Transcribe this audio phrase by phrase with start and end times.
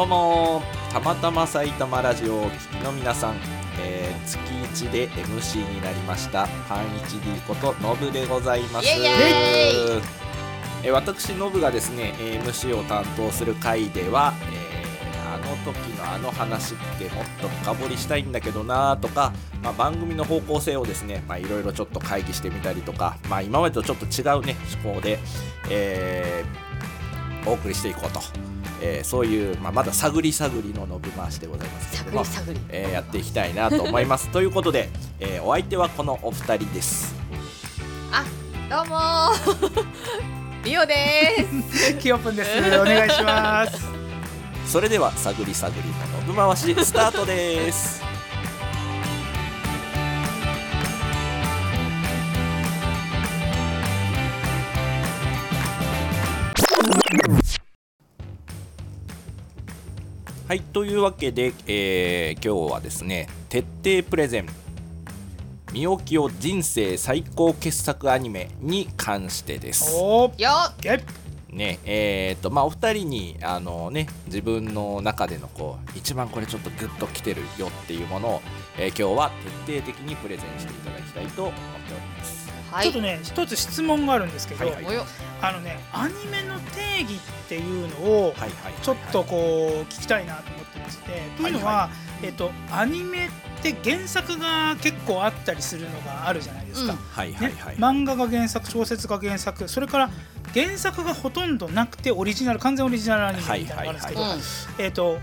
[0.00, 3.34] どうもたまたま埼玉ラジオをお聞きの皆さん、
[3.82, 6.48] えー、月1で MC になりました。
[6.70, 8.88] パン 1D ことノブでございます。
[8.88, 25.18] えー私ノブがですねえー MC を担当する回では、えーあの時のあの話ってもっと深掘りしたいんだけどなとか、まあ、番組の方向性をですねまあいろいろちょっと会議してみたりとか、まあ、今までとちょっと違うね思考で、
[25.68, 26.70] えー
[27.46, 28.20] お送りしていこうと、
[28.80, 32.60] えーそういう、まあ、まだ探り探りの伸び回しでございますけれども探り、探り。
[32.70, 34.28] えーやっていきたいなと思います。
[34.32, 34.88] ということで、
[35.20, 37.14] えーお相手はこのお二人です。
[38.12, 38.24] あ
[38.68, 39.84] どうもー。
[40.64, 41.94] リオです。
[41.94, 42.50] キヨプンです。
[42.80, 43.86] お願いします。
[44.66, 48.09] それでは探り探りの伸び回しスタートです
[60.50, 64.48] はいというわけで、えー今日はですね徹底プレゼン
[65.72, 69.94] 「みおきよ人生最高傑作アニメ」に関してです。
[69.94, 70.50] おー、よ
[70.82, 71.04] え、
[71.54, 78.42] ねえーとまあ、お二人にあの、ね、自分の中でのこう一番これちょっとグッときてるよっていうものを、
[78.76, 79.30] えー今日は
[79.66, 81.58] 徹底的にプレゼンしていただきたいと思って
[81.92, 82.49] おります。
[82.70, 82.84] はい。
[82.84, 84.84] ちょっとね、一つ質問があるんですけど、はい。
[84.84, 84.96] はい
[85.42, 87.18] あのね、アニメの定義っ
[87.48, 88.74] ていうのをはいはい。
[88.82, 91.90] ちょっとこう聞きたいなと思ってまして、というのは、は
[92.22, 93.30] えっとアニメっ
[93.62, 96.92] て原作が結構あったりするのがあるじゃないですか。
[96.92, 96.98] うん。
[96.98, 100.10] はいはいはい、ね、漫画が原作小説が原作それから
[100.52, 104.40] 原作がほとんどなくてオリジナル完全オリジナルアニメみたいなのがあるんですけど、はいうん
[104.78, 105.18] えっ、と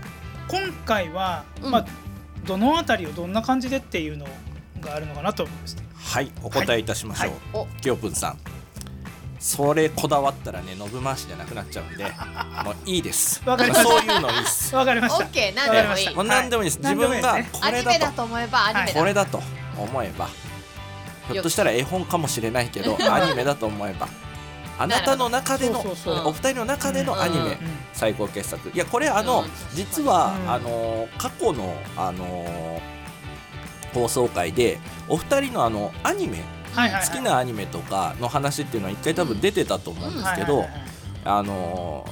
[0.48, 1.70] 今回は、うん。
[1.70, 1.86] まあ
[2.48, 4.26] どのあたりをどんな感じでっていうの
[4.80, 5.82] があるのかなと思いまして。
[5.94, 7.56] はい、お答えいたしましょう。
[7.56, 7.66] はい。
[7.78, 8.38] おきよぷんさん。
[9.38, 12.04] それこだわったらね信回しじゃなくなっちゃうんで
[12.64, 13.40] もういいです。
[13.46, 13.88] わかりました。
[13.88, 14.74] そういうのいいっす。
[14.74, 15.24] わかりました。
[15.24, 15.82] オッケー何でもいい。
[15.82, 16.10] わかりました。
[16.12, 16.94] もう何でもいいです、はい。
[16.96, 19.42] 自分がこれアニメだだとと思えばアニメだこれだと
[19.76, 20.28] 思えば。
[21.30, 24.08] ひょっとしたら絵本かもしれないけどアニメだと思えば。
[24.80, 26.28] あなたの中でのそうそうそう。
[26.28, 27.58] お二人の中でのアニメ、うんうん。
[27.92, 28.70] 最高傑作。
[28.72, 29.48] いやこれあの、うん。
[29.74, 30.50] 実は、うん。
[30.50, 32.80] あの過去のあの
[33.94, 34.78] 放送回で
[35.08, 36.38] お二人のあのアニメ
[36.74, 37.08] はいはいはい。
[37.08, 40.64] 好きなアニメとかの話っていうのは一回多分出てたと思うんですけど、
[41.24, 42.06] あの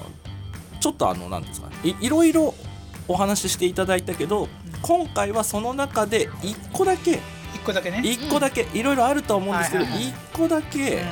[0.80, 2.54] ちょっとあのなんですかいいろいろ
[3.08, 4.48] お話ししていただいたけど
[4.82, 7.20] 今回はその中で一個だけ
[7.54, 8.00] 一個だけね。
[8.04, 10.08] 一個だけいろいろあるとは思うんですけどはいはい。
[10.08, 11.06] 一個だけうん。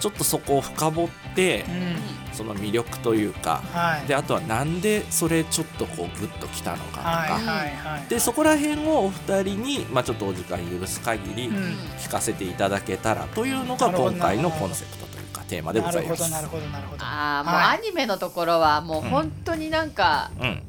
[0.00, 4.06] ちょっとそこを深掘ってうんその魅力というかはい。
[4.06, 7.44] であとはなんでそれちょっとこうグッときたのかとはいかはい
[7.76, 8.08] はい。
[8.08, 11.56] でそこら辺をお二人にまあちょっとお時間許す限りうん。
[11.98, 16.22] 聞かせていただけたらというのが今回のコンセプトというかテーマでごなざいます。
[16.22, 17.04] るほどなるほどなるほど。
[17.04, 17.78] ああもうはい。
[17.78, 20.62] アニメのところはもう本当になんかうん。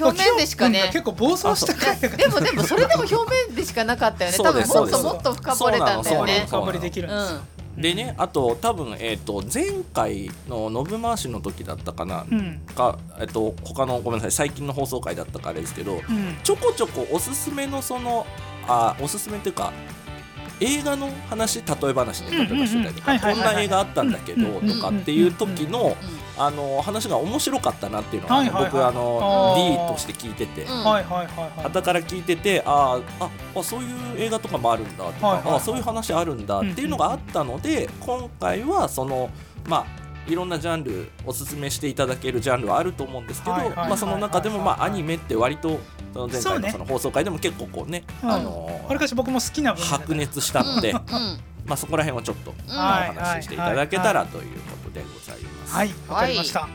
[0.00, 0.90] 表面でしかね。
[0.92, 3.14] 結構暴走した回でもでもそれでも表
[3.48, 4.38] 面でしかなかったよね。
[4.38, 6.24] 多分もっともっと深掘れたんだよね。
[6.24, 7.40] そうなの深掘りできるんですよ
[7.76, 12.60] でねあと多分、えー、と前回の信回しの時だったかな、うん。
[12.74, 16.00] か、えっと他のごめんなさい最近の放送回だったかあれですけどうん。
[16.42, 18.26] ちょこちょこおすすめのその
[18.68, 19.72] あおすすめっていうか
[20.60, 30.62] 映画の話例え話で例えばしてたりとかこんな映画あったんだけどうんとかっていう時のうんあの話が面白かったなっていうのは、はいはいはい僕あの D として聞いてて。
[30.62, 31.62] うんはいはいはいはい。
[31.64, 33.88] 傍から聞いててあーああそういう
[34.18, 35.46] 映画とかもあるんだとか、はいはい。
[35.46, 39.30] はいあそういう話あるんだっていうのがあったので、今回はその
[39.68, 48.30] まあいろんなジャンルおすすめしていただけるジャンルはあると思うんですけど、はいはいはいはいまあ、その中でもまあアニメって割とその前回のその放送回でも結構こうねうん。
[48.30, 50.98] あのわりかし僕も好きな白熱したので、うん。
[51.66, 55.74] まあ、そこら辺をちょっとお話ししていただけたらということでございます。
[55.74, 56.68] はいわかりました。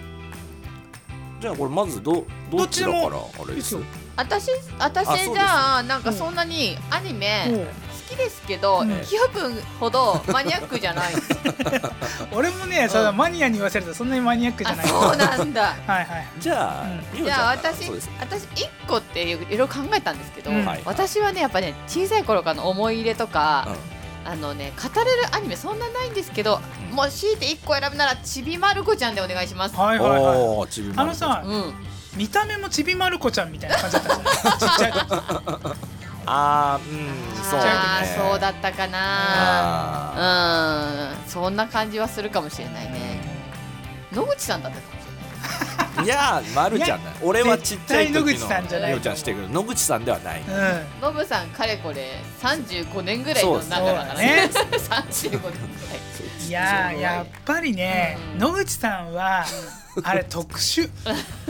[1.39, 3.77] じゃあこれまずどどちらからあれです？
[4.17, 4.51] 私？
[4.77, 7.67] 私じゃあなんかそんなにアニメ
[8.09, 8.89] きですけどうん。
[9.01, 11.13] キヨプンほどマニアックじゃない。
[12.33, 14.85] 俺もね、そのマニアに言わせるとそんなにマニアックじゃない。
[14.85, 15.75] あそうなんだ。
[15.85, 16.27] はいはい。
[16.39, 17.89] じゃあ、じゃあ私
[18.19, 20.51] 私一個っていろいろ考えたんですけど、
[20.85, 24.00] 私はねやっぱね小さい頃からの思い入れとか、うん。
[24.25, 26.61] あのね語れるアニメそんなないんですけど、
[26.91, 26.95] うん。
[26.95, 29.75] もう強いて一個選ぶならちびまる子ちゃんでお願いします。
[29.75, 30.94] はいはいはい。
[30.95, 31.73] あのさうん、
[32.15, 34.59] 見た目もちびまる子ちゃんみたいな感じだったじゃない。
[34.59, 35.88] ちっちゃい時。
[36.31, 39.00] あーうんそうあねーそうだったかな。
[40.16, 43.20] あうん、そんな感じはするかもしれないね。
[44.14, 44.99] 野口さんだったか
[46.01, 46.06] い。
[46.06, 47.11] いやー、まるちゃんだ。
[47.21, 48.91] 俺はちっちゃい時の野口さんじゃない。
[48.91, 50.41] みおちゃんしてるけど、野口さんではない。
[50.41, 50.85] うん。
[51.01, 54.25] ノブさんかれこれ35年ぐらいの仲だからね。
[54.25, 54.50] ね。
[54.51, 55.50] 35年ぐらい。
[56.47, 58.39] いやーやっぱりね、うん。
[58.39, 59.45] 野口さんは
[60.03, 60.89] あれ特殊、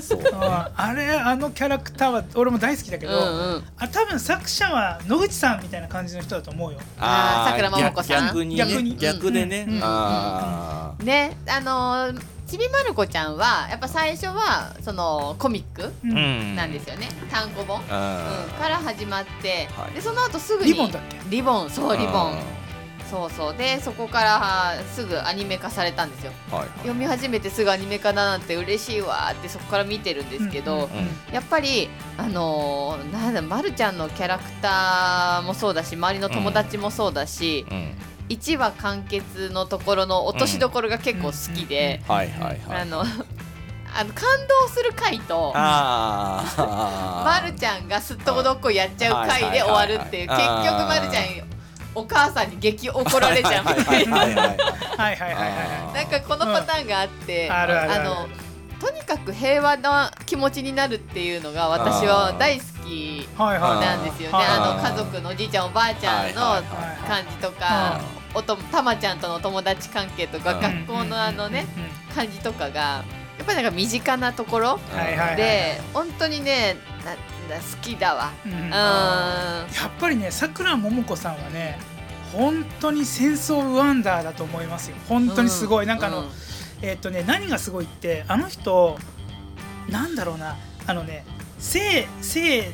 [0.01, 0.19] そう。
[0.19, 0.27] うん。
[0.33, 3.63] あれあのキャラクターは俺も大好きだけど、うんうん。
[3.77, 6.79] あ多分作者は野口さんみたいな感じの人だと思うよ。
[6.99, 8.25] あー桜桃子さん。
[8.27, 8.65] 逆にね。
[8.65, 8.97] 逆に。
[8.97, 9.75] 逆でね、うん。
[9.75, 9.81] うん。
[9.83, 17.09] あねあのーちびまる子ちゃんはやっぱ最初はそのコミックなんですよね。
[17.29, 19.93] 単行本、うん、あから始まって、はい。
[19.93, 21.17] でその後すぐにリボンだっけ？
[21.29, 21.69] リボン。
[21.69, 22.31] そうリボン。
[22.33, 22.39] うん
[23.09, 23.57] そうそう。
[23.57, 26.31] でそこからすぐアニメ化されたんですよ。
[26.51, 26.67] はい。
[26.81, 30.81] 読み始めてすぐアニメ化だなんて嬉しいわーってそこから見てるんですけど、うん。
[30.81, 30.89] うん。
[31.33, 37.93] やっぱりあのーなんだまるちゃんのキャラクターもそうだし周りの友達もそうだし、うん
[38.29, 42.81] 1話完結のところの落としどころが結構好きで、はいはいはい。
[42.81, 43.03] あの
[43.91, 50.29] あの感動する回とああまるちゃんがすっとこどっこいやっちゃう回で終わるっていう。
[50.29, 51.25] 結局まるちゃん
[51.95, 53.65] お母さんに激怒られちゃう。
[53.75, 54.47] みたいなはいはいはい。
[54.47, 55.49] はいはいはいはい
[55.87, 57.53] はなんかこのパターンがあって、うん。
[57.53, 58.03] あるあるある。
[58.03, 58.29] の
[58.79, 64.37] とにかく平和な気持ちになるっていうのが私は大好きいはいはいなんですよね。
[64.37, 66.63] はいあの家族のおじいちゃんおばあちゃんの
[67.07, 67.99] 感じとか、
[68.33, 74.79] おとたまちゃんとの友達関係とか、うん学校のあのね、うん感じとかがやっぱりなんか身近なところ
[75.37, 77.11] で本当にねな
[77.55, 78.31] な好きだわ。
[78.45, 78.69] うんうん。
[78.69, 81.79] やっぱりねさくらももこさんはね
[82.33, 84.97] 本当に戦争ウワンダーだと思いますよ。
[85.07, 86.29] 本当にすごい、なんかあの、うん。
[86.81, 88.97] えっ、とね何がすごいってあの人
[89.89, 90.57] なんだろうな。
[90.85, 91.23] あのね
[91.59, 92.71] 聖聖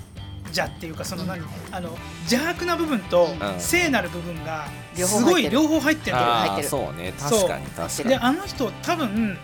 [0.55, 1.89] 者っていうかその何、あの
[2.21, 3.59] 邪悪な部分とうん。
[3.59, 4.65] 聖なる部分が
[4.95, 7.13] すごい両方入ってるんだよあ入ってそうね。
[7.19, 8.09] 確かに確かに。
[8.09, 9.37] であの人多分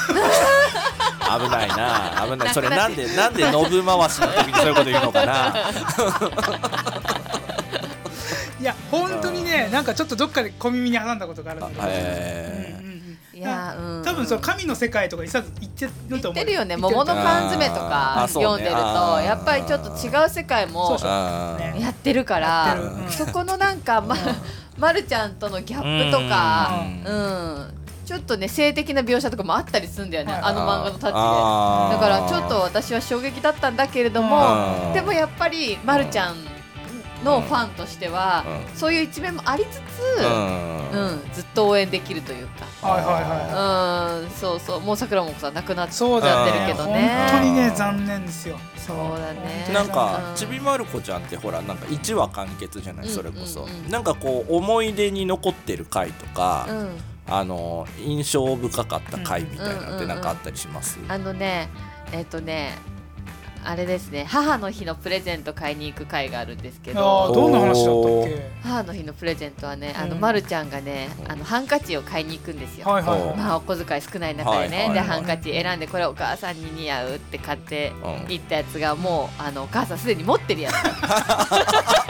[0.00, 2.26] 危ないな。
[2.28, 2.54] 危ない。
[2.54, 5.54] それなんでなんでノブ回しの時にそういうこと言うのかな。
[8.60, 12.89] いや本当にねなんかちょっとどっかで小耳に挟んだことがあるんだけど、うんうん
[13.40, 14.04] いやうん。
[14.04, 16.76] 多分その神の世界とかいさず言ってると思う言ってるよね。
[16.76, 22.76] 桃の缶詰とか読んでるとやっぱりちょっと違う世界もやってるから
[23.08, 24.14] そこのなんかま
[24.76, 27.74] まるちゃんとのギャップとかうん。
[28.04, 30.32] ちょっとね性的な描写とかもあったりするんだよね。
[30.32, 30.42] はい。
[30.42, 31.10] あの漫画のタッチで。
[31.10, 34.92] だからちょっと私は衝撃だったんだけれどうもん。
[34.92, 36.36] でもやっぱりまるちゃん
[37.24, 38.44] のファンとしては
[38.74, 40.90] うそういう一面もありつつうん。
[40.90, 42.66] うんずっと応援できるというか。
[42.86, 44.24] はいはいはい。
[44.24, 44.80] うんそうそう。
[44.80, 47.28] もう桜もさん亡くなっちそうだゃってるけどね。
[47.30, 48.58] 本当にね残念ですよ。
[48.76, 48.96] そう。
[49.18, 49.68] だね。
[49.72, 50.34] なんかうん。
[50.34, 53.62] ちびまる子ちゃんってほらなんか1話完結じゃないうんそれこそ。
[53.62, 56.96] うんうんなんかこう思い出に残ってる回とかうん。
[57.32, 60.98] あの印象深かった回みたいなのってなんかあったりします？
[61.06, 61.68] あのね
[62.10, 62.72] えっ、とね
[63.64, 68.50] あれですね母の日のプレゼント買いに行く会があるんですけあどーどんな話だったっけ？
[68.62, 72.86] 母の日のプレゼントはねあの、うんまるちゃんがねあのハンカチを買いに行くんですよ。
[72.88, 73.20] はいはい。
[73.20, 74.94] おまあお小遣い少ない中でね、はいはい。
[74.94, 78.32] でハンカチ選んでこれお母さんに似合うって買ってうん。
[78.32, 80.74] 行ったやつがもうあのお母さんすでに持ってるやつ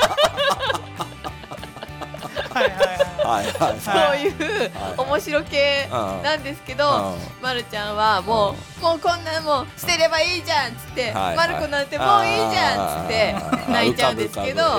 [3.21, 13.35] そういうはい面白系うんなんですけど、まるちゃんはもう、もうこんなもん捨てればいいじゃんっつって、はいまる子なんてもういいじゃんっつって
[13.71, 14.79] 泣いちゃうんですけど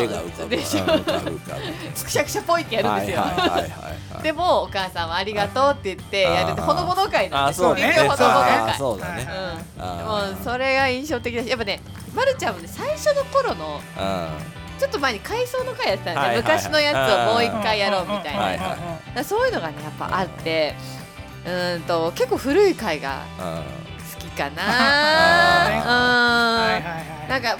[0.49, 0.83] でしょ？
[2.03, 3.21] くしゃくしゃぽいってやるんですよ。
[3.21, 3.69] はいはいはいはい。
[3.69, 7.71] はいでもお母さんはありがとうって言ってやるってほのぼの会なんですよ。
[7.71, 7.93] あそうね。
[7.97, 8.77] ほのぼの会。
[8.77, 9.27] そうだね。
[9.77, 9.83] うん。
[9.83, 11.81] もうそれが印象的だしやっぱね、
[12.13, 16.43] まるちゃんもね最初の頃のうんちょっと前に回想の回やってたんで、はいはいはい。
[16.43, 16.95] 昔のやつ
[17.29, 18.41] をもう一回やろうみたいな。
[18.41, 18.75] はいは
[19.13, 20.73] いらそういうのがねやっぱあって、
[21.45, 23.63] うーんと結構古い回がうん。
[23.63, 24.49] 好きかあ
[27.29, 27.29] な。
[27.29, 27.57] なんか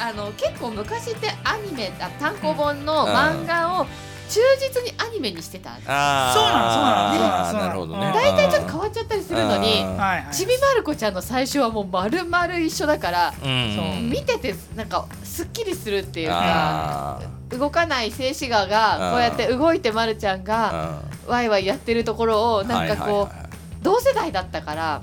[0.00, 3.86] あの結構昔ってアニメあ単行本の漫画を
[4.28, 5.86] 忠実にアニメにしてたんです。
[5.86, 6.24] そうな
[6.64, 7.58] のそうなのそうなの。
[7.60, 8.12] なるほどね。
[8.14, 17.20] 大大体ちょっと変わっちゃったりするのにうんはいはいちびまる子ちゃんの最初はもう丸々一緒だからうん見ててなんかすっきりするっていうかあ
[17.50, 23.48] 動かない静止画がこうやって動いてまるちゃんーがうんワイワイやってるところをなんかこう
[23.82, 25.00] 同世代だったから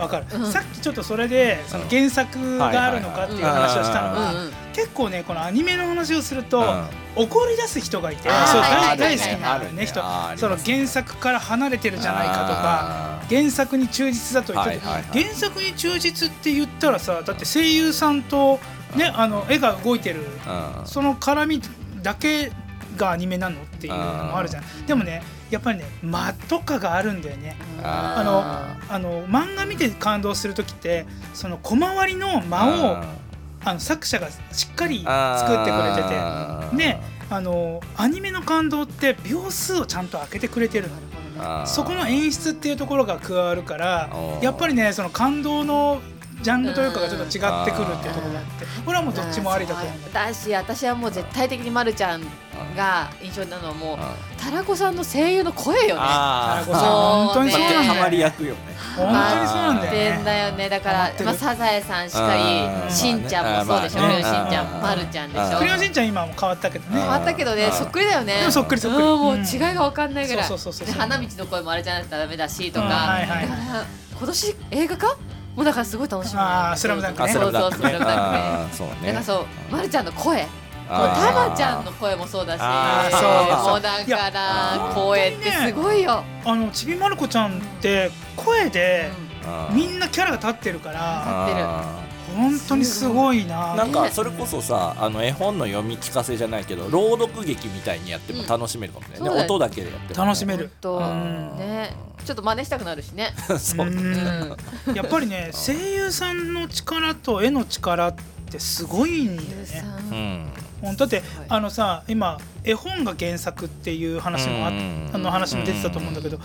[0.00, 0.52] わかる、うん。
[0.52, 4.34] さっきちょっとそれでその原作があるのかっていう話をしたのは
[4.74, 6.88] 結構ねこのアニメの話をすると、うん。
[7.16, 8.32] 怒り出す人がいてそう
[8.62, 10.00] 大大好きな、ね、人。
[10.00, 15.22] あーその原作から離れてるじゃないかとかあ原作に忠実だと言ってて、はいはいはい。
[15.24, 18.60] 原作に忠実って言ったらさだって声優さんと、
[18.94, 20.20] ね、あの絵が動いてる
[20.84, 21.62] その絡み
[22.02, 22.52] だけ
[22.96, 24.86] がアニメなのっていうのもあるじゃん。
[24.86, 27.56] でもねやっぱりね間とかがあるんだよね。
[27.82, 33.04] ああの漫画見て感動する時ってその小回りの間を
[33.64, 37.00] あの作者がしっかり作ってくれててで
[37.30, 40.88] あのアニメの感動って秒数をちゃんと開けてくれてる
[41.36, 44.10] のそこの演出っていうところが加わるから
[44.42, 46.00] やっぱりねその感動の
[46.42, 50.12] ジャンルというかがちょっと違ってくるっていうところがあってこれはもうどっちもありだと思う。
[50.12, 52.22] だし私はもう絶対的にまるちゃん
[52.76, 53.98] が印象なのはもう
[54.40, 56.00] タラコさんの声優の声よね。
[56.00, 56.82] タラコさん。
[56.84, 58.60] 本当にそうなんだよハマり役よね。
[58.96, 60.68] 本当にそうなんだよだよね。
[60.68, 64.00] だからまあサザエさんしかりしんちゃんもそうでしょ。
[64.02, 65.58] クレヨンしんちゃんまるちゃんでしょ。
[65.58, 67.00] クレヨンしんちゃん今も変わったけどね。
[67.00, 68.46] 変わったけどねそっくりだよね。
[68.50, 69.04] そっくりそっくり。
[69.04, 70.48] もう違いが分かんないぐらい。
[70.48, 73.18] で花道の声もあれじゃなくてダメだしとか。
[74.18, 75.16] 今年映画か
[75.54, 77.32] もうだからすごい楽しみあースラムダンクね。
[77.32, 78.04] そうそうそうスラムダンクね。
[78.04, 80.46] だからそう、ま、るちゃんの声
[80.88, 81.32] もうあー。
[81.32, 89.10] たまちゃんの声もそうだしそうもうだから声ってすごいよ、あのちびまる子ちゃんって声で
[89.72, 93.74] みんなキャラが立ってるからあ本当にすごいな。
[93.74, 93.84] ーな。
[93.84, 100.70] んかそれこそさあの絵本の読み聞かせじゃないけど朗読劇みたいにやっても楽しめるかもね、うんそうだよ音だけでやってもね、楽しめる。
[100.80, 101.56] とうん。
[101.58, 101.96] ね。
[102.24, 103.32] ちょっと真似したくなるしね。
[103.58, 104.56] そうね。
[104.86, 104.94] うん。
[104.94, 108.14] やっぱりね声優さんの力と絵の力っ
[108.50, 109.84] てすごいんだよね。
[110.10, 110.52] うん
[110.96, 116.38] だってあのさ今絵本が原作っていう話もあうんあの話も出てたと思うんだけど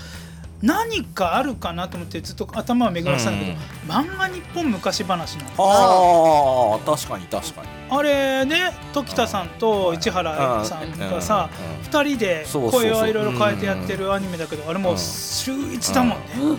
[0.62, 3.58] 何かあるかなと思ってずっと頭を巡らせたんだけど
[3.94, 7.68] 漫画日本昔話なのああ確かに確かに。
[7.90, 11.50] あれね時田さんと市原さんがさ
[11.82, 11.90] うん。
[11.90, 16.26] 2人で声をいろいろ変えてやってるアニメだけどあれもう週1だもんね。
[16.38, 16.58] うんうん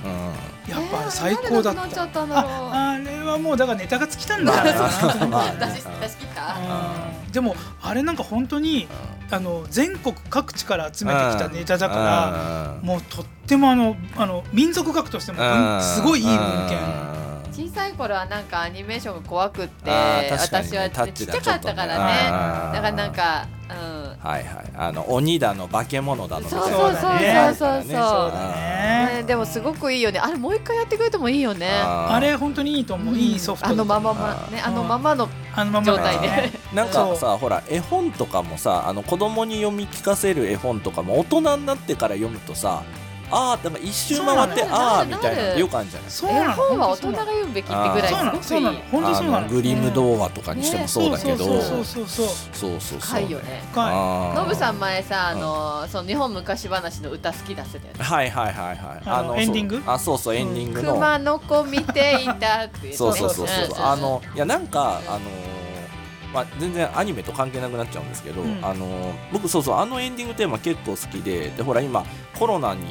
[0.69, 5.53] やっぱ最高だっえーたああれはもうだからネタが尽きたんじゃないかなと思うまあ。
[5.53, 6.57] 出し出し切った。
[6.57, 8.87] うんでもあれなんか本当に
[9.29, 16.37] あの全国各地から集めてきたネタだからもうとってもあのあの民族学としても文すごいいい文
[16.69, 16.79] 献。
[17.53, 20.29] 小さい頃はなんかアニメーションが怖くってね。
[20.31, 22.73] 私はちっちゃかったからね。
[22.73, 23.64] だからなんかうん
[24.25, 24.65] はいはい。
[24.75, 26.65] あの鬼だの化け物だのみたいな。
[26.65, 27.01] そうそうそう
[27.55, 29.19] そうそうね。
[29.19, 30.19] ねでもすごくいいよね。
[30.19, 31.69] あれもう一回やってくれてもいいよね。
[31.71, 33.19] あれ本当にいいと思う。
[33.19, 33.69] いいソフト。
[33.69, 36.29] あのままあまーねあのままのあのまま状態で。
[36.29, 42.83] ね なんかさほら絵本とかもさあの子供に読み聞かせる絵本とかも大人になってから読むとさ
[43.31, 46.11] あーなんか一周回ってああみたいなのよくあるんじゃない。
[46.11, 47.25] そうなの絵本は大本当そうなの。
[47.25, 48.67] 人が読むべきってぐらいそうなのすごくいい。
[48.67, 49.39] そうなの本当そうなの。
[49.39, 51.45] あのグリム童話とかにしてもそうだけど。
[51.45, 52.27] そうそうそうそう。
[52.27, 53.63] そうそうそう深いよね。
[53.75, 59.77] ノブさん前さあのその日本昔話の歌好き出せたよねはいはいはいはいあのエンディング？
[59.77, 63.87] そうあそうそうエンディングの、熊の子見ていたってそうそうそうそう、ん。
[63.87, 65.21] あのいやなんかあのー
[66.35, 68.59] まあ、全然アニメと関係なくなっちゃうんですけど、うん。
[68.65, 72.05] あのー僕そうそうあのエンディングテーマ結構好きででほら今
[72.39, 72.83] コロナに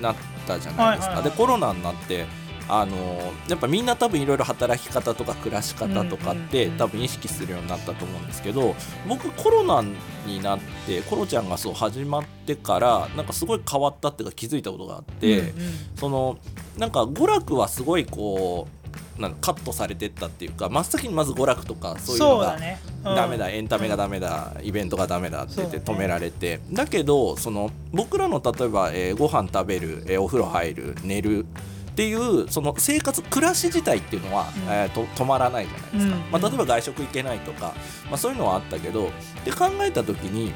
[0.00, 0.14] なっ
[0.46, 1.30] たじゃないですか、はいはいはい。
[1.30, 2.26] でコロナになって
[2.68, 8.76] あのーやっぱみんな多分いろいろ働き方とか暮らし方とかって、多分意識するようになったと思うんですけど
[9.08, 9.84] 僕コロナ
[10.24, 15.40] になってコロちゃんがそう始まってからなんかすごい変わったっていうか気づいたことがあって。
[15.40, 15.54] うんうん。
[15.96, 16.38] その
[16.78, 18.79] なんか娯楽はすごいこう
[19.20, 22.80] なんかカットされてったっていうか真っ先にまず娯楽とかそういうのがそうだね。
[23.04, 23.14] うん。
[23.14, 26.60] ダメだ、エンタメがダメだ、イベントがダメだって言って止められて。
[26.72, 34.72] だ,、けどその僕らの例えば、えーご飯食べる、えーお風呂入る寝るっていうその生活暮らし自体っていうのは、うん。
[34.72, 36.30] えーと止まらないじゃないですか、うん。
[36.32, 37.74] まあ、例えば外食行けないとか、
[38.08, 39.10] まあ、そういうのはあったけど
[39.44, 40.52] で考えた時に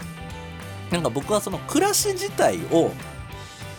[0.90, 2.90] なんか僕はその暮らし自体を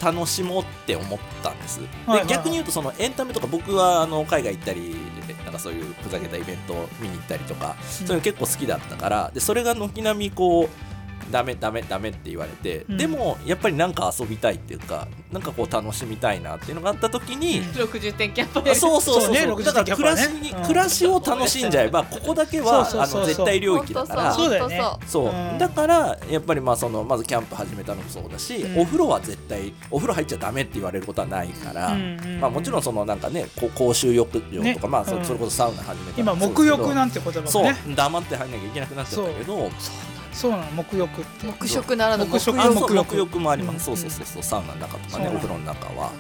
[0.01, 1.81] 楽しもうって思ったんです。
[2.05, 4.95] はいはいで逆に言うとそのエンタメとか僕はあの海外行ったり
[5.43, 10.94] なんかそういうふざけたイベントを見に行ったりとか、そういうの結構好きだったからでそれが軒並みこう
[11.31, 12.97] ダメダメダメって言われて、うん。
[12.97, 19.35] でもやっぱりなんか遊びたいっていうかなんかこう楽しみたいなっていうのがあった時に、うん60点キャップあそうそうそう。
[19.35, 20.63] そうねだから60暮らしに、うん。
[20.63, 23.21] 暮らしを楽しんじゃえばここだけはそうそうそうそう。
[23.21, 24.33] あの絶対領域だから。
[24.33, 24.81] そうだよね。
[25.07, 25.57] そう、うん。
[25.57, 28.79] だからやっぱりまあそのまずキャンプ始めたのもそうだし、うん。
[28.81, 31.95] お風呂は絶対お風呂入っちゃダメって言われることはないから、
[32.39, 34.79] まあ、もちろんそのなんかねこう公衆浴場とか、ね。
[34.87, 39.69] まあそれこそサウナ始めた今沐浴なんて言葉がそうね黙って入んなきゃいけなくなっちゃったけどそう
[40.43, 41.47] なの沐浴って。
[41.47, 43.15] 黙食ならぬ黙食あそう沐浴。
[43.15, 44.25] 沐浴もあります、うんそうそうそう。
[44.25, 46.11] そうサウナの中とかねお風呂の中は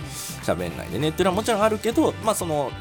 [0.43, 1.09] 喋んないでね。
[1.09, 2.71] っていうのはもちろんあるけどまあその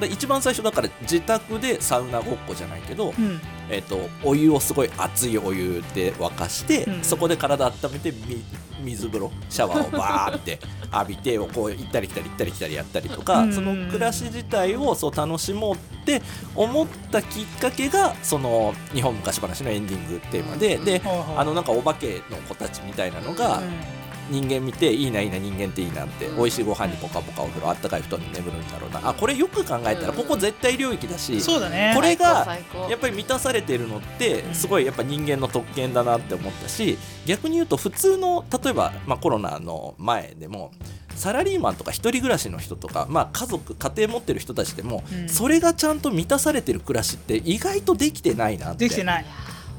[0.00, 3.40] で一番最初だから自宅でサウナごっこじゃないけど、うん。
[3.70, 7.02] えっとお湯をすごい熱いお湯で沸かして、うん。
[7.02, 8.44] そこで体温めてみ
[8.80, 10.58] 水風呂シャワーをバーって
[10.92, 13.52] 浴びてこう行ったり来たり行ったり来たりやったりとか、うん。
[13.52, 16.22] その暮らし自体をそう楽しもうって
[16.54, 21.02] 思ったきっかけがその日本昔話のエンディングテーマで、で
[21.36, 29.08] あのなんかお化けの子たちみたいなのが、うん人間見ていいないいな人間っていいなって美味しいご飯にポカポカお風呂あったかい布団に眠るんだろうな。
[29.08, 31.92] あこれよく考えたらここ絶対領域だしそうだね。
[31.94, 32.46] これが
[32.88, 34.54] やっぱり満たされてるのってうん。
[34.54, 40.72] すごいやっぱ人間の特権だなって思ったし逆に言うと普通の例えば、まあ、コロナの前でも
[41.14, 45.28] サラリーマンとか一人暮らしの人とか、まあ、家族家庭持ってる人たちでも、うん。
[45.28, 48.84] それがちゃんと満たされてる暮らしって意外とできてないなって。
[48.86, 49.24] できてない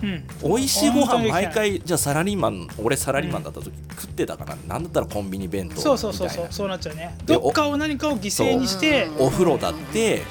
[0.03, 0.23] うん。
[0.43, 5.97] 美味しいご飯毎回じゃあサラリーマン俺サラリーマンだった時食ってたかな、なんだったらコンビニ弁当みたいな。
[5.97, 7.15] そうそうそうそうそうなっちゃうね。
[7.25, 10.21] でどっかを何かを犠牲にしてお風呂だって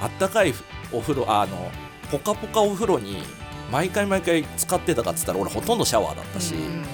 [0.00, 0.54] あったかい
[0.92, 1.70] お風呂あの
[2.10, 3.18] ポカポカお風呂に
[3.70, 6.84] 毎回毎回使ってたかっつったら俺ほとんどシャワーだったし、うん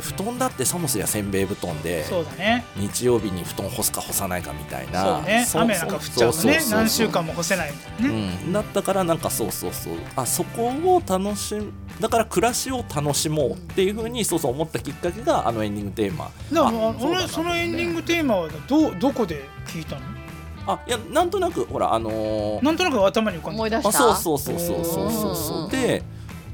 [0.00, 2.64] 布団だってサモスやせんべい布団でそうだね。
[2.76, 5.74] 日曜日に布団干すか干さないかみたいなそうね。
[5.74, 6.30] 雨なんか降っちゃうとね。
[6.30, 6.60] そうそうそう。
[6.60, 8.38] そう何週間も干せないみたいなね。
[8.44, 9.94] うん、だったからなんかそうそうそう。
[10.16, 16.30] あそこを楽しむだから暮らしを楽しもうっていうふうにそうそう思ったきっかけがあのエンディングテーマ。
[16.52, 20.02] だからああそうだな俺そのエンディングテーマはどどこで聞いたの？
[20.68, 23.56] あいやなんとなくほらあのーなんとなく頭に浮かんだ。
[23.56, 23.88] 思い出した。
[23.88, 25.64] あそうそうそうそうそうそうそう。
[25.64, 26.02] うんで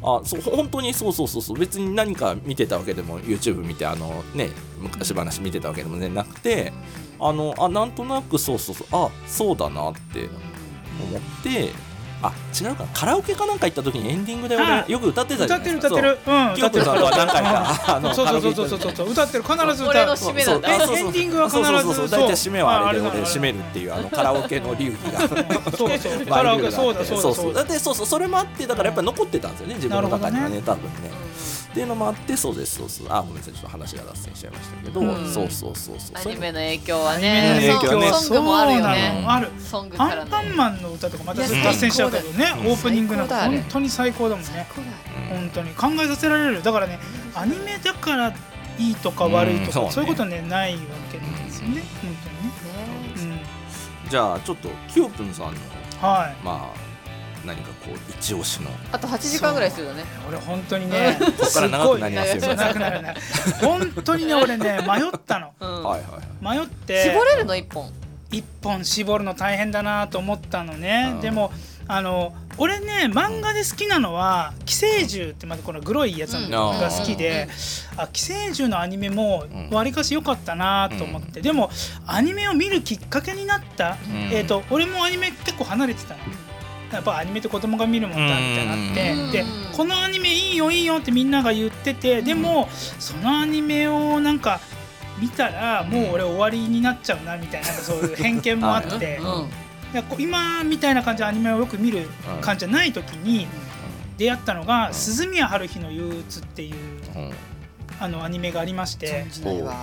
[0.02, 6.72] あそう本当にそうそうそうそう別に何か見てたわけでも YouTube 見てあのね昔話見てたわけでもねなくて
[7.20, 10.28] あのあなんとなくそうそうそうあそうだなって
[11.08, 11.70] 思って
[12.22, 12.84] あ違うか。
[12.84, 16.00] なカラオケかなんか行った時にエンディングであ俺よく歌ってたじゃ歌ってないですか。
[16.00, 16.36] る歌ってる。
[16.36, 16.52] う。
[16.52, 16.54] ん。
[16.54, 17.96] キヨプさんとは何回か。
[17.96, 18.92] あのそうそうそうそうそう。
[18.94, 19.44] そう歌ってる。
[19.44, 20.16] 必ず俺の歌う。
[20.16, 20.62] そうそう
[20.96, 21.64] エンディングは必ず。
[21.64, 25.20] そうそうそう大体締めはあれで締めるっていうあのカラオケの流儀が。
[25.76, 26.24] そうそう。
[26.28, 27.60] まあカラオケそうだそうだそうだ。
[27.60, 28.06] だってそうそう。
[28.06, 29.74] それもあってだからやっぱり残ってたんですよね。
[29.74, 30.62] 自分の中にはね。
[30.64, 31.10] 多分ね
[31.72, 35.32] っていうのもあってそうですそうそうあごめんなさいちょっと話が脱線しちゃいましたけど、うん。
[35.32, 36.16] そうそうそうそう。
[36.16, 38.12] アそれニメの影響はアニねメの影響ね。
[38.12, 39.32] ソングもあるよそうなねの。
[39.32, 39.48] ある。
[39.58, 42.44] ソングかアらねンパンマンの歌とかまた脱線しちゃうけどね。
[42.44, 42.72] 最高だよ。
[42.74, 44.66] オープニングなんか本当に最高だもんね。
[45.30, 45.70] うん本当に。
[45.74, 46.98] 考えさせられるだからね
[47.34, 48.34] アニメだから
[48.78, 49.88] いいとか悪いとうんそうね。
[49.88, 51.82] かそういうことはねないわけですよね。
[52.02, 52.16] 本
[53.22, 53.42] 当にね。
[54.10, 55.56] じゃあちょっとキヨプンさんのうん
[56.06, 56.44] はい。
[56.44, 56.81] まあ
[57.44, 58.70] 何かこう一押しの。
[58.92, 60.04] あと8時間ぐらいするよね。
[60.28, 63.14] 俺本当にねここから長くなりますよすごい長くなるね。
[63.60, 65.52] 本当にね俺ね迷ったの。
[66.40, 67.04] 迷って。
[67.04, 67.92] 絞れるの？1本。
[68.30, 71.10] 一本絞るの大変だなと思ったのね。
[71.14, 71.20] うん。
[71.20, 71.52] でも
[71.88, 76.50] あの俺ね漫画で好きなのは「寄生獣」ってまたこのグロいやつうん。
[76.50, 77.48] が好きで
[77.96, 79.70] あ寄生獣のアニメもうん。
[79.70, 81.40] わりかし良かったなと思って。
[81.42, 81.70] でも
[82.06, 84.14] アニメを見るきっかけになったうん。
[84.32, 86.20] えーと俺もアニメ結構離れてたの
[86.92, 89.30] やっぱアニメって子供が見るもんだみたいなのあってうん。
[89.32, 94.60] でこのアニメいいよいいよってみんなが言っててでもそのアニメをなんか
[95.18, 99.20] 見たらもう俺終わりになっちゃうなみたいなそういう偏見もあって。
[100.18, 102.08] 今みたいな感じでアニメをよく見る
[102.40, 103.46] 感じじゃない時に
[104.16, 106.74] 出会ったのが「鈴宮春日の憂鬱」っていう
[107.14, 107.30] うん。
[108.00, 109.26] あのアニメがありまして。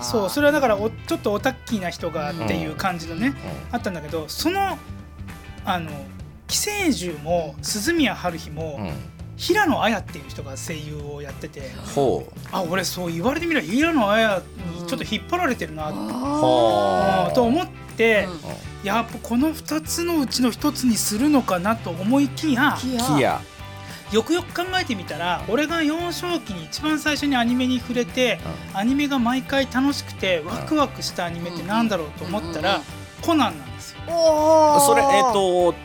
[0.01, 3.33] そうそれはだからおちょっとオタッキーな人がっていう感じのねう
[3.71, 4.77] あったんだけどその
[5.63, 5.89] あの
[6.49, 8.93] 寄生獣も鈴宮春日もんうん。
[9.37, 11.61] 平野綾っていう人が声優をやってて。
[11.95, 12.39] ほう。
[12.51, 14.41] あ俺そう言われてみれば平野綾
[14.81, 17.33] にちょっと引っ張られてるなうん。
[17.33, 18.87] と思って、うん。
[18.87, 22.77] やっぱこの2つのうちの1つにするのかなと思いきや
[24.11, 28.39] よくよく考えてみたら俺が幼少期に一番最初にアニメに触れて
[28.73, 32.81] アニメが毎回楽しくてワクワクしたアニメってなんだろうと思ったうんら
[33.21, 33.99] コナンなんですよ。
[34.07, 35.75] それえっ、とはい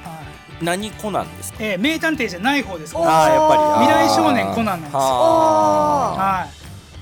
[0.64, 1.59] 何コナンですか？
[1.61, 3.87] えー名探偵じゃない方ですああやっぱり。
[3.87, 4.98] 未来少年コナンなんですよ。
[4.98, 6.48] ははい。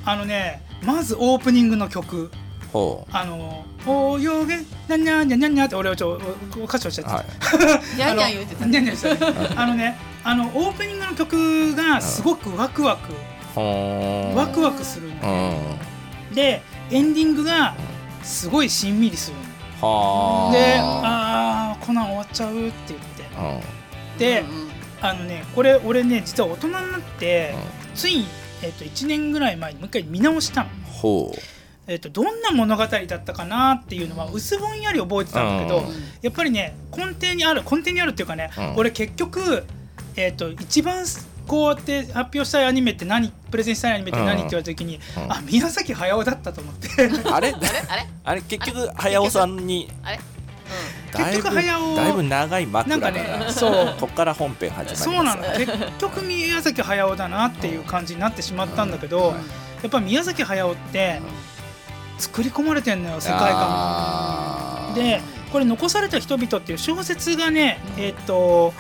[0.04, 2.30] あのねまずオープニングの曲。
[3.12, 6.18] あの「およげにゃにゃにゃにゃにゃ」って俺はちょ
[6.58, 7.26] お歌詞をしちゃってうはい。
[7.96, 8.64] ニャンニャン言ってた。
[8.64, 9.48] にゃにゃしてたね。
[9.54, 13.12] あのねあのオープニングの曲がすごくワクワク。
[13.54, 15.14] ワクワクするん。
[16.34, 17.74] でエンディングが
[18.22, 19.36] すごいしんみりする
[19.82, 20.52] はあ。
[20.52, 23.04] のであーコナン終わっちゃうって言って。
[23.04, 23.11] うん
[24.18, 24.72] でうんうん。
[25.00, 27.54] あのねこれ俺ね実は大人になって
[27.94, 28.24] つい、
[28.62, 30.70] えっと1年ぐらい前にもう一回見直したの。
[30.86, 31.38] ほう。
[31.88, 35.94] えっとどんな物語だったかなっていうのは薄ぼんやり覚えてたんだけど、うん。
[36.22, 38.74] やっぱりね根底にある根底にあるっていうかね、うん。
[38.76, 39.64] 俺結局、
[40.14, 41.04] えっと一番
[41.48, 44.46] こうやって発表したいアニメって何プレゼンしたいアニメって何、うん。
[44.46, 45.32] って言われた時に、うん。
[45.32, 46.88] あ宮崎駿だったと思って。
[47.28, 47.48] あれ？
[47.48, 47.54] あれ？
[47.88, 48.08] あれ？
[48.22, 48.42] あれ？
[48.42, 50.20] 結局早尾さんにあれ？
[51.12, 53.94] だいぶ結局早尾だいぶ長い枕なんだなかねそう。
[54.00, 55.66] こっから本編始まりそうなの結
[55.98, 59.34] 局宮崎駿だなっていう感じになってしまったんだけど、
[59.82, 61.20] やっぱ宮崎駿って
[62.18, 65.20] 作り込まれてんのよ世界観で
[65.52, 68.72] これ「残された人々」っていう小説がね、えーっと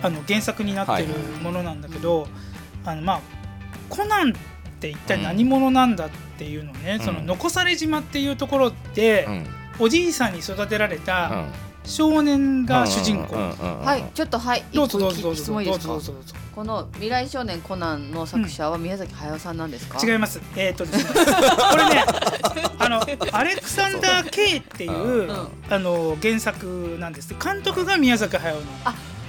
[0.00, 1.08] あの原作になってる
[1.42, 2.28] ものなんだけど、
[2.84, 3.20] あのまあ
[3.88, 4.32] コナンっ
[4.78, 7.04] って一体何者なんだっていうのね、うん。
[7.04, 9.46] その残され島っていうところで、うん。
[9.80, 11.52] おじいさんに育てられうたん
[11.84, 15.34] 少年が主人公、はいちょっとはいどうぞどうぞどうぞ。
[15.34, 15.84] どう質問いいですか？
[15.86, 16.34] ぞどうぞどうぞ。
[16.54, 20.40] この未来少年コナンの作者は宮崎駿さんなんですか、違います。
[20.56, 21.04] えっ、とですね。
[21.70, 22.04] これね
[22.78, 23.00] あの
[23.32, 25.48] アレクサンダー・ケイっていう、うん。
[25.70, 27.34] あの原作なんです。
[27.42, 28.54] 監督が宮崎駿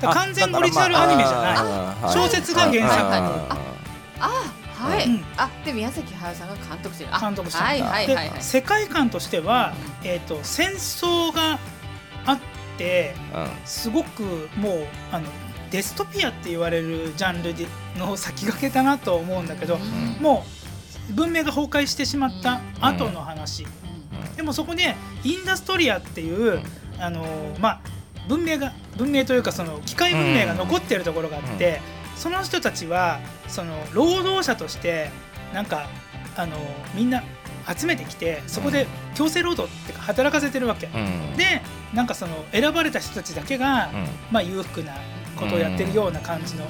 [0.02, 2.14] の完全オリジナルアニメじゃない。
[2.14, 3.00] 小説が原作。
[4.22, 4.30] あ
[4.80, 5.26] はい、うん。
[5.38, 7.10] あで宮崎駿さんが監督してる。
[7.16, 8.30] あ監督してるはいはいはいはい。
[8.32, 11.60] で世界観としては、えー、と戦争が
[12.80, 13.14] て
[13.66, 15.28] すごくもうあの
[15.70, 20.24] デストピアって言われるジャンルでの先駆けだなと思うんだけど、うん。
[20.24, 20.44] も
[21.12, 23.68] う文明が崩壊してしまった後の話、
[24.36, 26.62] でもそこでインダストリアっていう、
[27.00, 27.24] あの
[27.60, 27.82] まあ
[28.28, 31.82] 文明が文明というかその機械文明が残ってるところがあって、
[32.16, 35.12] その人たちはその労働者として
[35.54, 35.88] なんか
[36.36, 36.58] あの
[36.96, 37.24] みんな
[37.78, 40.88] 集めてきてそこで強制労働っていうか働かせてるわけ。
[41.38, 41.62] で
[41.94, 43.90] なんかその選ばれた人たちだけが、
[44.32, 44.94] まあ、裕福な
[45.36, 46.68] ことをやってるような感じの、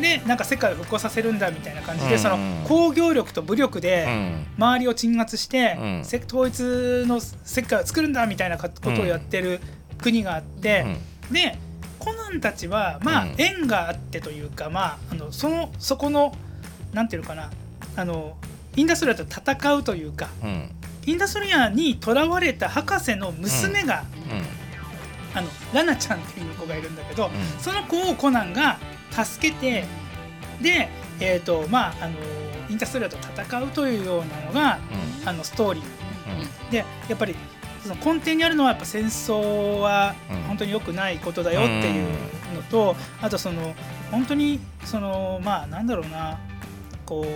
[0.00, 2.18] でなんか世界を復興させるんだみたいな感じで、うん。
[2.18, 4.08] その工業力と武力で
[4.56, 5.78] 周りを鎮圧して、
[6.26, 6.60] 統一
[7.06, 9.60] の世界を作るんだみたいなことをやってる
[9.98, 10.86] 国があって、
[11.30, 11.58] で
[11.98, 13.34] コナンたちはまあうん。
[13.36, 16.34] 縁があってというか、まあ、あのそのそこの
[16.92, 17.50] なんていうのかな
[17.96, 18.36] あの
[18.76, 20.28] インダストリアと戦うというか
[21.06, 24.04] インダストリアにとらわれた博士の娘が、
[25.34, 28.78] あのラナちゃんっていう子がいるんだけど、その子をコナンが
[29.10, 29.84] 助けて
[30.60, 30.88] で、
[31.20, 32.14] えーとまあ、あの
[32.68, 34.78] インダストリアと戦うというようなのが
[35.24, 36.70] あのストーリー。
[36.70, 37.34] でやっぱり
[37.82, 40.40] その根底にあるのはやっぱ戦争はうん。
[40.50, 42.08] 本当に良くないことだよっていう
[42.54, 43.74] のと、あとその
[44.10, 46.38] 本当にそのまあなんだろうな
[47.06, 47.26] こう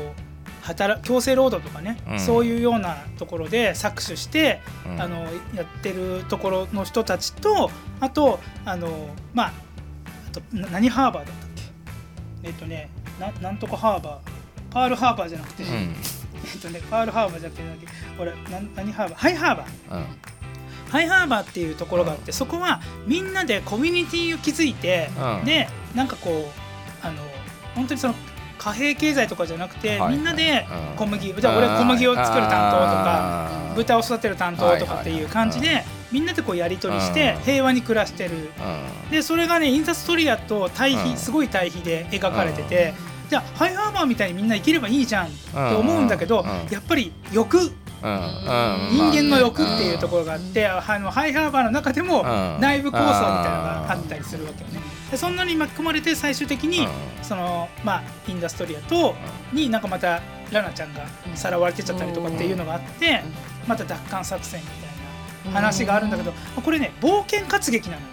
[0.64, 2.20] 働強制労働とかね、うん。
[2.20, 4.60] そういうようなところで搾取して、
[4.98, 9.52] あのやってるところの人たちとあとあのまあ
[10.28, 11.48] あとな何ハーバーだったっ
[12.42, 12.48] け？
[12.48, 12.88] えっとね
[13.20, 14.30] ななんとかハーバー。
[14.72, 19.18] パールハーバーじゃなくて、 えっとねパールハーバーじゃなくてなんだっけ俺なん何ハーバー？
[19.18, 20.04] ハイハーバー。
[20.90, 25.44] ハイハーバーっていうところがあって、そこはみんなでコミュニティを築いて、うん。
[25.44, 27.18] でなんかこうあの
[27.74, 28.14] 本当にその
[28.64, 30.14] 貨幣経済とかじゃなくて、はい。
[30.14, 30.96] みんなでうん。
[30.96, 37.42] 小麦、じゃあ俺小麦を作る担当とか豚を育てる担当とかっていう感じで、みんなでこうやり取りしてうん。
[37.42, 38.30] 平和に暮らしてる、
[39.10, 41.16] でそれがねインダストリアと対比、うん。
[41.18, 42.94] すごい対比で描かれてて、
[43.28, 46.72] じゃあハイハーバーみたいにみんな生きればいいじゃんって思うんだけど、うん。
[46.72, 47.70] やっぱり欲。
[48.00, 48.10] 人
[49.10, 52.60] 間の欲っていうところがあって、あのハイハーバーの中でもうん。
[52.60, 54.93] 内部構想みたいなのがあったりするわけよね。
[55.10, 56.88] でそんなに巻き込まれて最終的に、
[57.22, 59.14] そのまあインダストリアと
[59.52, 63.22] になんかまたラナちゃんがさらわれてっちゃったりとかっていうのがあって、
[63.66, 68.02] また奪還作戦みたいな話があるんだけど、これね冒険活劇なの。
[68.02, 68.08] よ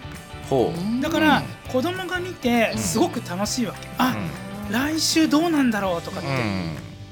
[0.48, 1.02] ほう。
[1.02, 4.16] だから子供が見てすごく楽しいわけ、あ
[4.70, 6.28] 来週どうなんだろうとかって、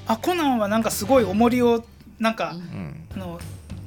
[0.06, 1.84] あコナンはなんかすごい重りを
[2.18, 2.54] なんか、
[3.14, 3.40] あの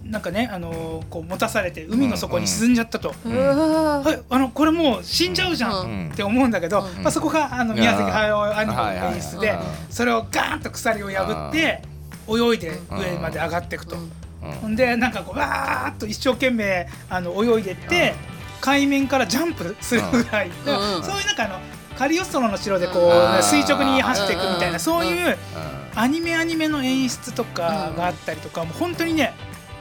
[0.06, 7.04] なんかねあのこう持たされて海の底に沈んじゃったと、うわーはい、あのこれもう死んじゃうじゃんって思うんだけど、うん。
[7.04, 9.58] まあ、そこがあの宮崎駿アニメのはいはい演出で
[9.90, 11.82] それをガーンと鎖を破って
[12.28, 13.96] 泳いで上まで上がっていくと。
[14.62, 18.14] ほんでなんかこうわーっと一生懸命あの泳いでって
[18.60, 21.60] 海面からジャンプするぐらい、そういうなんかあの
[21.98, 25.38] カリオストロの城でこう、うん垂直に走っていくみたいな、うんそういう
[25.96, 29.34] アニメアニメの演出とかがあったりとか、もう本当にね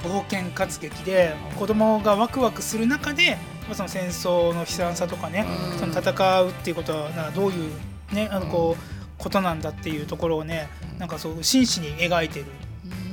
[0.03, 5.79] 冒険活劇で子供がワクワクする中でまあその戦争の悲惨さとかね、うん。
[5.79, 7.71] その戦うっていうことはどういう
[8.12, 12.47] ねあのこう、ことなんだっていうところをねなんかそう真摯に描いてる。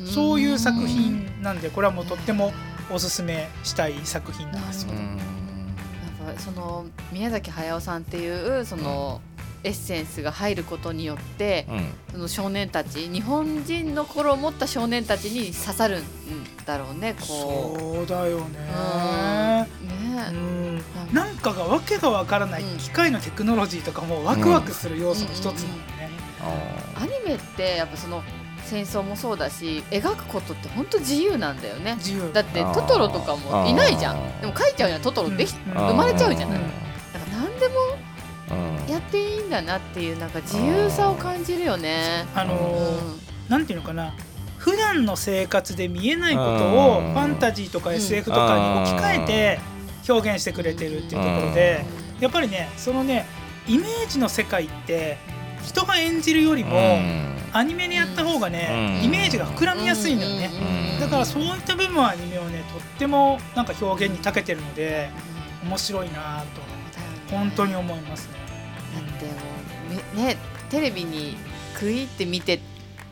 [0.05, 2.51] そういう作品なんでこれはもうとっても
[2.91, 4.93] おすすめしたい作品なんですよ。
[4.93, 9.21] やっぱその宮崎駿さんっていうその
[9.63, 11.67] エッセンスが入ることによって
[12.11, 16.03] その少年たち日本人の頃を持った少年たちに刺さるん
[16.65, 18.59] だろうねこそうだよね。
[19.81, 19.85] う。
[19.85, 19.89] うん。
[19.89, 22.77] うねんなんかがわけがわからないうん。
[22.77, 26.19] 機械のテクノロジーとかもワクワクする要素の一つなんだよね。
[26.95, 28.23] アニメってやっぱその
[28.65, 31.95] 戦争もそうだし描くことって本当自由なんだよね。
[31.95, 32.31] 自由。
[32.31, 34.41] だってトトロとかもいないじゃん。
[34.41, 35.73] でも描いちゃうじゃんトトロでき、うん。
[35.73, 36.67] 生まれちゃうじゃない、うん。
[37.13, 37.73] だから何でも
[38.89, 42.25] やっていいんだなっていうなんか自由さを感じるよね。
[42.35, 44.13] あのうーなんていうのかな。
[44.57, 46.49] 普段の生活で見えないこと
[46.95, 47.13] をうん。
[47.13, 49.59] ファンタジーとか SF とかに置き換えて
[50.11, 51.85] 表現してくれてるっていうところで
[52.19, 53.25] やっぱりねそのね
[53.67, 55.17] イメージの世界って
[55.63, 56.99] 人が演じるよりも
[57.53, 59.05] アニメでやった方がね、うん。
[59.05, 60.49] イメージが膨らみやすいんだよね、
[60.93, 60.99] うん。
[60.99, 65.09] だからそういった部分はアニメをねとってもなんか表現に長けてるので
[65.63, 68.38] 面白いなと本当に思いますね。
[68.95, 69.31] だっても
[70.13, 70.37] うめね
[70.69, 71.35] テレビに
[71.73, 72.59] 食い入って見て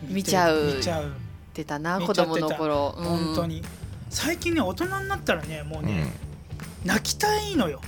[0.03, 0.75] 見ちゃう。
[0.77, 1.11] 見ちゃう。
[1.53, 3.05] てたな見子供の頃、うん。
[3.05, 3.63] 本当に。
[4.09, 6.07] 最近ね大人になったらねもうね、
[6.83, 6.87] うん。
[6.87, 7.81] 泣きたいのよ。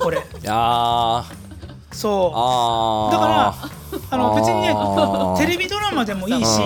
[0.00, 0.18] これ。
[0.42, 1.24] いやー。
[1.92, 3.12] そう。
[3.12, 3.54] だから
[4.10, 4.74] あの別にね
[5.38, 6.60] テレビドラマでもいいし、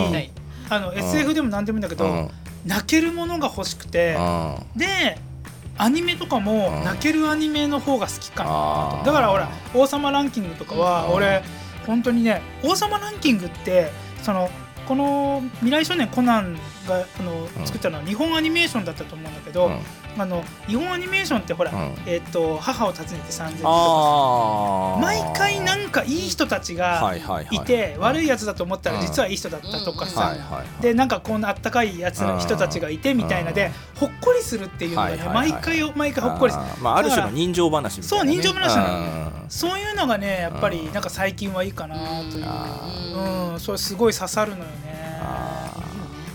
[0.69, 2.31] あの SF でも何でもいいんだけど、うん。
[2.67, 4.79] 泣けるものが欲しくて、うん。
[4.79, 5.19] で
[5.81, 9.03] アニメとかもうん泣けるアニメの方が好きかな。
[9.05, 11.15] だからほら「王様ランキング」とかはうん。
[11.15, 11.43] 俺
[11.87, 13.91] 本当にね「王様ランキング」って
[14.23, 14.51] その
[14.87, 16.55] この「未来少年コナン
[16.87, 17.67] が」あのうん。
[17.67, 19.81] 作ったのは日本アニメーションだったと思うんだけど、うん
[20.19, 21.95] あの日本アニメーションってほら、うん。
[22.07, 29.07] えっと母を訪ねて3000人とか毎回なんかいい人たちがはいて悪いやつだと思ったらうん。
[29.07, 30.37] 実はいい人だったとかさ、
[30.81, 36.65] でなんかこんなあったかいやつうん人たちがいてみたいなでほっこりするっていうのがね毎回毎回ほっこりする。
[36.83, 38.33] まあある種の人情話みたいなね。
[38.33, 38.99] そう人情話なの。
[38.99, 39.51] うん。
[39.51, 40.93] そういうのがねやっぱりうん。
[40.93, 42.03] なんか最近はいいかなと
[42.39, 42.45] いう。
[42.47, 45.19] あうんそれすごい刺さるのよね。
[45.23, 45.60] あ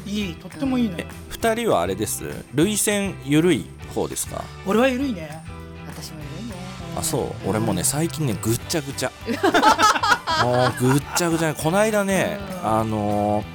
[0.06, 2.24] いいとってもいいのーよえ二人はあれです？
[2.54, 4.44] 涙腺緩い方ですか？
[4.66, 5.44] 俺は緩いね。
[5.88, 6.56] 私もいるね。
[6.98, 7.50] あそう。
[7.50, 9.12] 俺もね最近ねぐっちゃぐちゃ。
[10.44, 11.56] もうぐっちゃぐちゃね。
[11.62, 12.68] この間ねうん。
[12.80, 13.46] あのー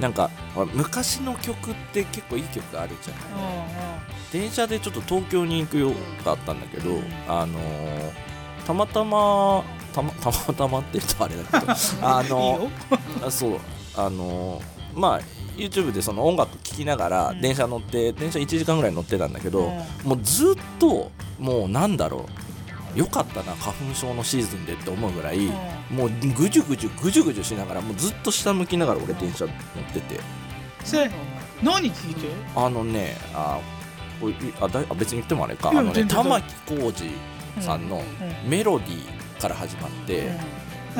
[0.00, 0.28] なんか
[0.74, 3.22] 昔の曲って結構いい曲あるじゃない
[4.32, 5.92] 電車でちょっと東京に行くよ
[6.24, 7.04] があったんだけど、うん。
[7.28, 8.12] あのー
[8.66, 9.62] たまたま
[9.94, 12.68] たまたまたまって言うとあれだけど あいいのよ。
[13.24, 13.58] あそう。
[13.96, 15.20] あのーまあ
[15.56, 17.40] YouTube でその音楽聴きながらうん。
[17.40, 19.72] 電車乗って、電車1時間ぐらい乗ってたんだけど、
[20.04, 20.08] うん。
[20.08, 22.26] もうずっともうなんだろ
[22.96, 22.98] う。
[22.98, 25.50] よかったな花粉症のシーズンでって思うぐらい、
[25.90, 29.54] もうぐじゅぐじゅぐじゅぐじゅしながらもうずっと下向きながら俺電車乗っ
[29.92, 30.20] てて。
[30.84, 31.10] それ
[31.60, 32.28] 何聞いて？
[32.54, 33.58] あのねあ
[34.20, 35.70] こあだいあ別に言ってもあれか。
[35.70, 37.04] あのね玉置浩
[37.56, 38.48] 二さんのうん。
[38.48, 40.36] メロディーから始まって、うん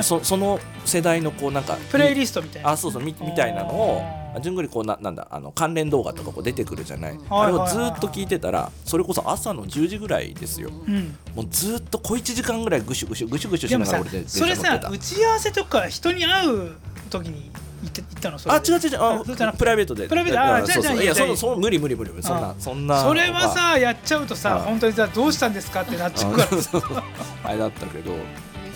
[0.03, 2.71] そその世代のこうなんかプレイリストみたいな。
[2.71, 4.03] あそうそうみみたいなのを
[4.35, 4.41] あー。
[4.41, 10.71] じゅんぐりこうななんだあの関連動画とかこう出てくるじゃない、うんあれをずっと聞いてたらそれこそ朝の10時ぐらいですよ。
[10.71, 11.17] うん。
[11.35, 16.73] もうずっと小1時間ぐらいぐしゅぐしゅぐしゅぐしゅしながら俺で電それさ打ち合わせとか人に会う
[17.11, 17.51] 時に
[17.83, 18.39] 行って行ったの？
[18.39, 19.59] それあ違う違うあそうじゃなくて。
[19.59, 20.09] プライベートで。
[20.09, 21.03] プライベートあいやそうそう。
[21.03, 22.11] いやじゃあじゃあそのその無理無理無理。
[22.23, 24.63] そんなあそんなそれはさやっちゃうとさうん。
[24.63, 26.83] 本当にさどうしたんですかってなっちゃうからさ。
[27.45, 28.13] あれだったけど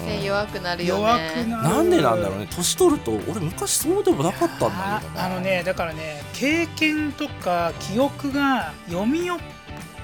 [0.05, 1.01] 目線弱くなるよね。
[1.03, 1.63] 弱くなる。
[1.63, 2.49] なんでなんだろうね。
[2.55, 5.25] 年取ると俺昔そうでもなかったんだあけどな。
[5.27, 9.31] あのねだからね経験とか記憶が読み起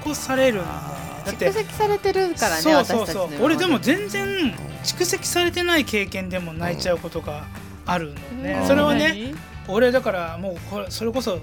[0.03, 0.77] こされるんだよ。
[0.77, 3.07] ねだって蓄積されてるからねそうそうそう。
[3.07, 4.27] 私たちの今ま俺でも全然
[4.83, 7.45] 蓄積されてない経験でも泣いちゃうことが
[7.87, 8.67] あるのね、うん。
[8.67, 9.33] それはね
[9.67, 11.39] 俺だからもうこれそれこそ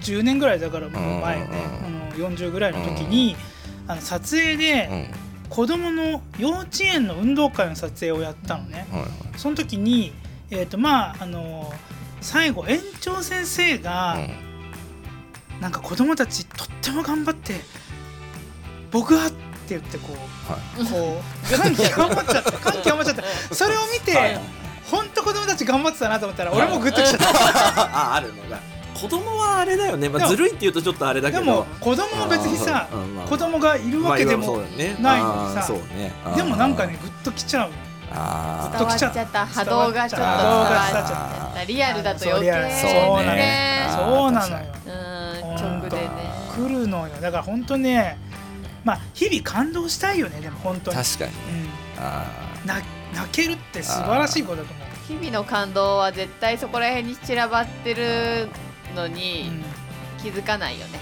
[0.00, 1.48] 10年ぐらいだからもう前ね、
[1.84, 3.36] あの40ぐらいの時に、
[3.86, 9.10] あの撮影でうん子供の幼稚園の運動会の撮影をやったのね、はいはい。
[9.36, 10.14] その時に
[10.50, 11.70] えっ、とまああの
[12.22, 14.16] 最後園長先生が、
[15.60, 17.56] なんか子供たちとっても頑張って
[18.90, 19.36] 僕はって
[19.70, 20.58] 言ってこうは
[20.90, 24.40] こう感極まっちゃった感極まっちゃったそれを見て、はい。
[24.90, 27.28] 本当子供たち頑張ってたなと思ったら俺もグッときちゃった、
[28.10, 28.58] ああるのが
[29.02, 32.88] 子供はあれだよね、まあ、でもずるいって言うとちょっとあれだけでども子供も別にさ
[33.28, 35.72] 子供がいるわけでまあもないのにさ
[36.36, 37.70] でもなんかねグッときちゃう。
[38.14, 39.46] あ伝わっちゃった。
[39.46, 41.64] 波動がちょっと伝わっちゃった。
[41.64, 42.52] リアルだと余計。
[42.52, 43.26] そうね。
[43.36, 44.66] ねあーそうなのよ。
[44.86, 46.10] うん直でね。
[46.54, 47.14] 来るのよ。
[47.20, 48.18] だから本当ね
[48.84, 51.32] まあ日々感動したいよねでも本当に、確かに。
[51.98, 52.26] あ
[52.60, 52.82] うん、な
[53.14, 54.86] 泣けるって素晴らしいことだと思う、
[55.20, 58.48] 日々の感動は絶対そこら辺に散らばってる
[58.92, 59.64] のうにん、
[60.22, 61.00] 気づかないよね。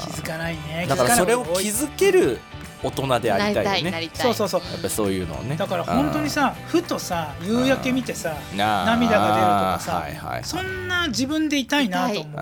[0.00, 0.86] 気づかないね。
[0.88, 2.40] だからそれを気づける
[2.82, 4.22] 大人であなりたいりたいよねなりたい。
[4.22, 4.60] そうそうそう。
[4.72, 5.56] やっぱりそういうのをね。
[5.56, 12.34] だから本当にさふとさ夕焼け見てさ涙が出るとかさはいはいそんな自分でいたいなと思う。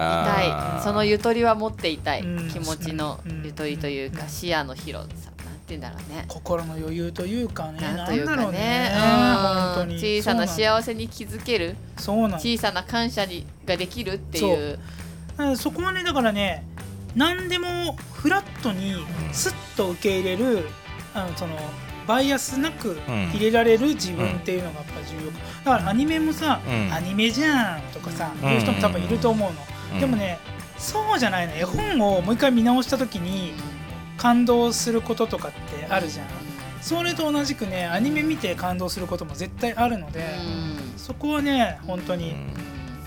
[0.78, 0.82] い。
[0.82, 2.22] そのゆとりは持っていたい。
[2.22, 2.48] うん。
[2.48, 3.42] 気持ちのうん。
[3.44, 4.28] ゆとりというかうん。
[4.28, 5.29] 視野の広さ
[5.70, 6.24] て言うんだろうね。
[6.26, 8.90] 心の余裕というかねなんというかなんだろうね。
[8.92, 9.94] 本当に。
[9.94, 11.76] うん小さな幸せに気づける。
[11.96, 14.78] そうなの小さな感謝にができるっていう。
[15.38, 15.50] う。
[15.52, 16.64] んそこはねだからね
[17.14, 18.94] 何でもフラットに
[19.33, 20.66] スッと受け入れる
[21.14, 21.56] あのその
[22.06, 23.30] バイアスなくうん。
[23.30, 26.92] 入れられる自分っていうのがやっぱ重要だからアニメもさ、うん。
[26.92, 28.40] アニメじゃんとかさ、うん。
[28.40, 29.56] 言う人も多分いると思うの、
[29.94, 30.00] うん。
[30.00, 30.38] でもね
[30.78, 31.54] そうじゃないの。
[31.54, 33.52] 絵本をもう一回見直した時に
[34.20, 36.26] 感動することとかってあるじゃん。
[36.83, 40.98] それと同じくねアニメ見て感動することも絶対あるので、うん。
[40.98, 42.35] そこはね本当に、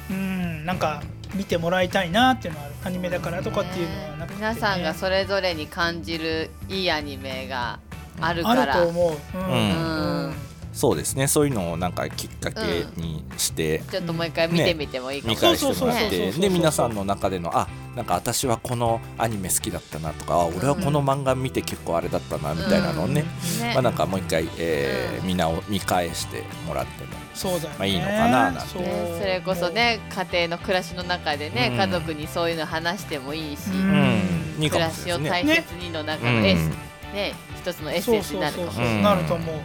[0.10, 0.16] うん。
[0.16, 1.04] うんなんか
[1.36, 7.80] 見てもらいたいなっていうのはアニメだからとかっていうのはなくて、ね、皆さんがそれぞれに感じるいいアニメが
[8.20, 10.28] あるかあらると思う、うんうん。
[10.28, 11.28] うんそうですね。
[11.28, 16.42] そういうのをなんかきっかけにして、ちょっともう一回見てみてもいいかも見返してもらっそうそうそうてそう。
[16.42, 23.28] で皆さんの中でのあなんか私はこのアニメ好きだったなとかあ俺はこの漫画見て結構あれだったなみたいなのをね、ね。
[23.74, 28.62] まあ、なんかもう一回、えーうんみんなを見返してもらってもそうだよね、まあいいのかななんて。
[28.68, 28.82] そう。
[28.82, 29.18] ね。
[29.20, 31.78] それこそね家庭の暮らしの中でね、うん。
[31.78, 34.22] 家族にそういうの話してもいいし、うん。
[34.58, 36.70] 暮らもしれしを大切にの中うんのエッセン
[37.14, 38.96] ね一つのエッセンスになるかもそうそうそうそう。
[38.96, 39.56] うんなると思う、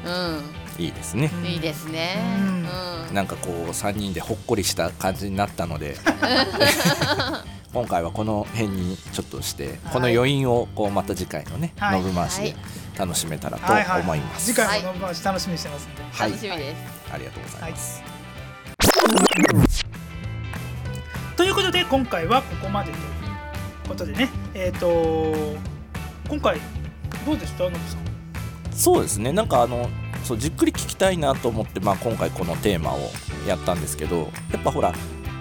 [0.79, 1.31] いいですね。
[1.33, 3.09] うんいいですね、うん。
[3.09, 5.97] うんなんかこう3人でほっこりした感じになったので。
[7.75, 12.03] 今回はこの辺にちょっとしてこの余韻をこうまた次回のねはい。
[12.03, 12.57] ノブ回しではい。
[12.99, 14.01] 楽しめたらとはいはい。
[14.01, 14.47] 思います。
[14.47, 16.31] 次回もの話楽しみにしてますんで、はい。
[16.31, 18.03] 楽しみです、ありがとうございます。
[21.37, 23.05] ということで今回はここまでという
[23.88, 24.29] ことでね。
[24.55, 25.35] えっ、と
[26.29, 26.59] 今回
[27.27, 27.64] どうでした？
[27.64, 27.99] ノブさん。
[28.73, 29.31] そうですね。
[29.33, 29.91] なんかあの
[30.25, 32.99] そうじっくり聞きたいなと思って、まあ、今回このテーマを
[33.47, 34.93] やったんですけどやっぱほら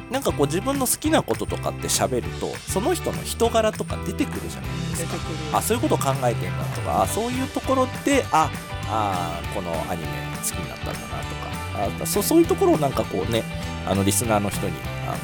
[0.09, 5.57] なんかこう自分の好きなこととかって喋るとその人の人柄とか出てくるじゃないですか。
[5.57, 8.49] あそういうこと考えてんだとかあそういうところであ
[8.89, 10.07] あこのアニメ
[10.41, 13.43] 好きになったんだなとかあそそういうところをなんかこうね
[13.85, 14.73] あのリスナーの人に
[15.07, 15.17] あの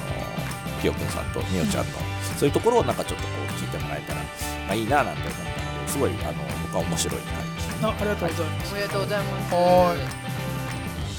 [0.81, 1.91] ピヨくんさんとみおちゃんの、
[2.37, 4.27] そういうところをなんかちょっとこう聞いてもらえたら、ま
[4.71, 7.99] あ、いいななんて思ったのですごいあの僕は面白い感じでしたね。
[7.99, 9.55] あありがとうございます、おめでとうございます。
[9.55, 9.95] は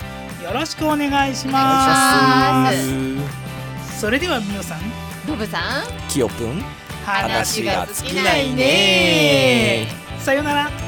[0.43, 2.77] よろしくお願いしおます。
[3.99, 4.79] それではみおさん。
[5.27, 5.61] ノブさん。
[6.09, 6.63] きよくん
[7.05, 9.87] 話が尽きなないね。
[10.19, 10.82] さよなら